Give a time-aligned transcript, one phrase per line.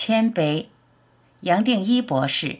[0.00, 0.64] 谦卑，
[1.40, 2.56] 杨定一博士。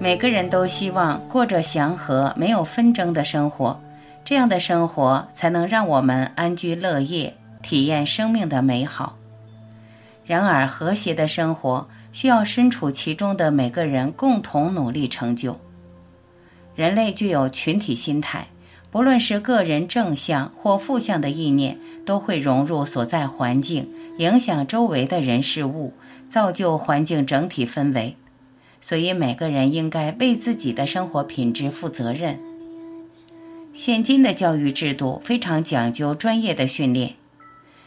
[0.00, 3.78] 每个人都希望过着祥和、没有纷争的生活，
[4.24, 9.14] 这样的生活才能让我们安居乐业，体验生命的美好。
[10.24, 15.60] 然而，和谐的生活需要身处其中的每个人共同努力成就。
[16.74, 18.46] 人类具有群体心态，
[18.90, 25.92] 不论是个人正向或负向的意念，都会融入所在环境，影响周围的人事物，
[26.28, 28.16] 造就环境整体氛围。
[28.80, 32.38] 所以，每个人应该为自己的生活品质负责任。
[33.74, 37.14] 现今的教育制度非常讲究专业的训练，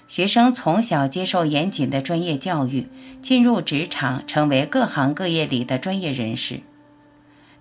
[0.07, 2.88] 学生从小接受严谨的专业教育，
[3.21, 6.59] 进入职场成为各行各业里的专业人士。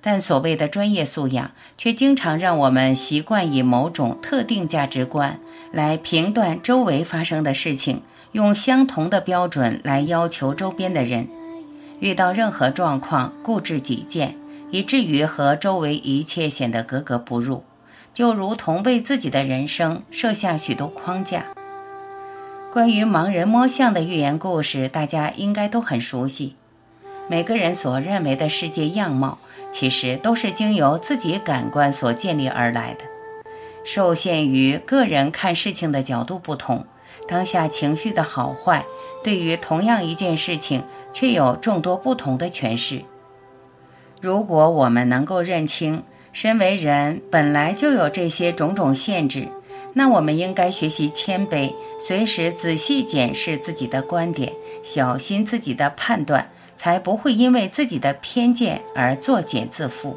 [0.02, 5.38] 但所谓的专业素养，却经常让我们习惯以某种特定价值观
[5.72, 11.28] 来评断周围发生的事情，用相同的标准来要求周边的人。
[12.00, 14.34] 遇到任何状况，固执己见，
[14.70, 17.62] 以至于和周围一切显得格格不入，
[18.14, 21.44] 就如同为自己的人生设下许多框架。
[22.72, 26.54] 关于盲人摸象的寓言故事，大家应该都很熟悉。
[27.28, 29.38] 每个人所认为的世界样貌，
[29.70, 33.04] 其实都是经由自己感官所建立而来的。
[33.84, 36.84] 受限于个人看事情的角度不同，
[37.26, 38.84] 当下情绪的好坏。
[39.22, 40.82] 对于同样一件事情，
[41.12, 43.02] 却有众多不同的诠释。
[44.20, 49.48] 如果我们能够认清，身为人本来就有这些种种限制，
[49.94, 60.16] 那我们应该学习谦卑，随时仔细检视自己的观点，小心自己的判断，才不会因为自己的偏见而作茧自缚。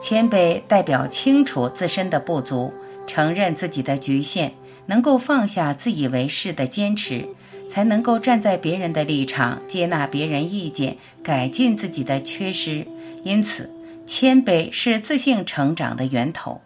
[0.00, 2.72] 谦卑代表清楚自身的不足，
[3.06, 4.54] 承认自己的局限。
[4.86, 7.28] 能够放下自以为是的坚持，
[7.68, 12.84] 才能够站在别人的立场，接纳别人意见，改进自己的缺失。
[13.22, 13.70] 因此，
[14.04, 16.60] 谦卑是自信成长的源头。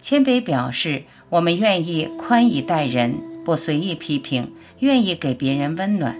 [0.00, 6.16] 谦卑表示我们愿意宽以待人，不随意批评，愿意给别人温暖。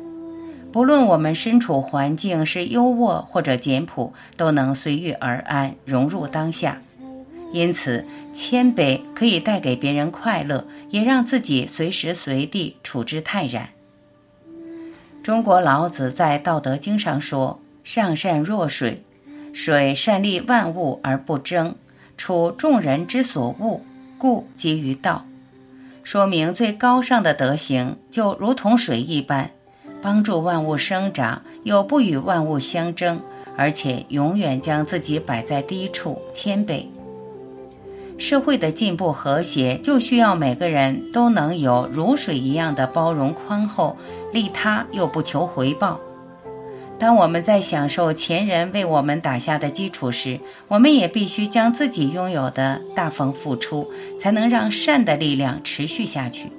[0.72, 6.80] 不论我们身处环境是优渥或者简朴，都能随遇而安，融入当下。
[7.52, 13.68] 因此，谦卑可以带给别人快乐，也让自己随时随地处之泰然。
[15.22, 19.04] 中国老子在《道德经》上说：“上善若水，
[19.52, 21.74] 水善利万物而不争，
[22.16, 23.82] 处众人之所恶，
[24.16, 25.26] 故几于道。”
[26.02, 29.50] 说明最高尚的德行就如同水一般，
[30.02, 33.20] 帮助万物生长，又不与万物相争，
[33.56, 36.84] 而且永远将自己摆在低处，谦卑。
[38.18, 43.96] 社会的进步和谐，就需要每个人都能有如水一样的包容宽厚，
[44.32, 45.98] 利他又不求回报。
[46.98, 50.38] 当我们在享受前人为我们打下的基础时，
[50.68, 56.52] 我们也必须将自己拥有的大方付出，才能让善的力量持续下去。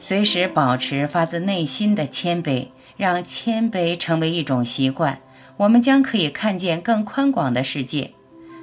[0.00, 5.18] 随时保持发自内心的谦卑，让谦卑成为一种习惯，
[5.56, 8.12] 我们将可以看见更宽广的世界。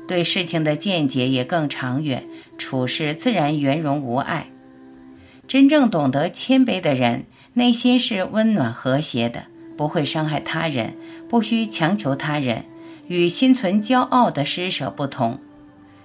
[0.08, 2.24] 对事情的见解也更长远，
[2.58, 4.48] 处事自然圆融无碍。
[5.48, 9.44] 真正懂得谦卑的人，内心是温暖和谐的，
[9.76, 10.96] 不会伤害他人，
[11.28, 12.66] 不需强求他人。
[13.08, 15.40] 与心存骄傲的施舍不同，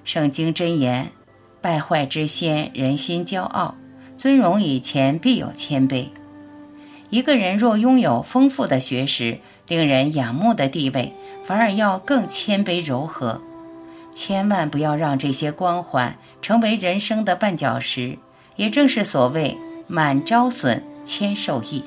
[0.04, 1.10] 圣经箴言：
[1.62, 3.74] 败坏之先，人心骄傲；
[4.20, 6.04] 尊荣以前，必有谦卑。
[7.08, 13.40] 一个人若拥有丰富的学识，令人仰慕的地位，反而要更谦卑柔和。
[14.12, 18.18] 千万不要让这些光环成为人生的绊脚石，
[18.56, 19.56] 也正是所谓
[19.88, 21.82] “满招损，谦受益”。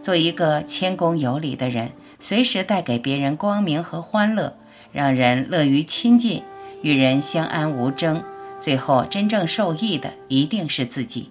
[0.00, 1.90] 做一个谦恭有礼的人，
[2.20, 4.56] 随时带给别人光明和欢乐，
[4.92, 6.44] 让人乐于亲近，
[6.82, 8.22] 与人相安无争。
[8.60, 11.28] 最后真正受益的一定是自己。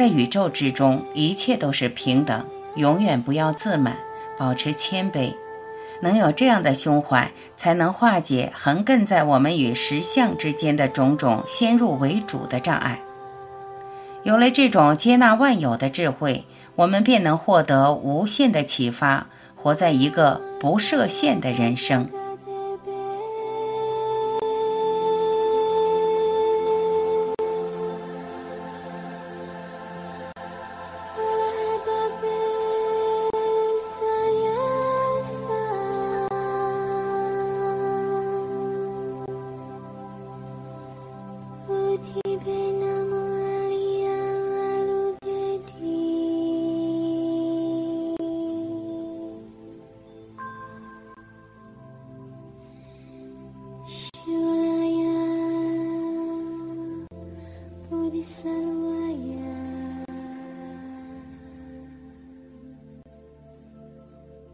[0.00, 2.42] 在宇宙之中，一切都是平等，
[2.74, 3.98] 永远不要自满，
[4.38, 5.34] 保持谦卑。
[6.00, 12.98] 能有这样的胸怀，才能化解横亘在我们与实相之间的种种先入为主的障碍。
[14.22, 22.08] 有了这种接纳万有的智慧，我们便能获得无限的启发，活在一个不设限的人生。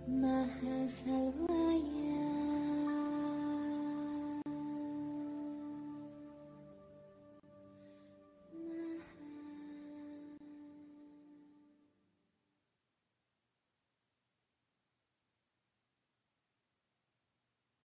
[0.06, 1.75] Mahasalvaya